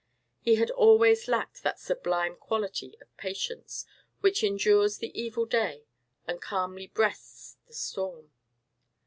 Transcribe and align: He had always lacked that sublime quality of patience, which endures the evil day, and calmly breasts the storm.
He 0.39 0.55
had 0.55 0.71
always 0.71 1.27
lacked 1.27 1.61
that 1.61 1.77
sublime 1.79 2.35
quality 2.35 2.97
of 3.01 3.15
patience, 3.17 3.85
which 4.21 4.43
endures 4.43 4.97
the 4.97 5.13
evil 5.15 5.45
day, 5.45 5.85
and 6.25 6.41
calmly 6.41 6.87
breasts 6.87 7.57
the 7.67 7.73
storm. 7.75 8.31